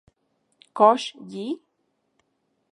[0.77, 1.01] ¿Kox
[1.31, 1.45] yi...?